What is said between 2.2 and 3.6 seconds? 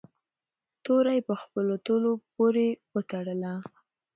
پورې و تړله.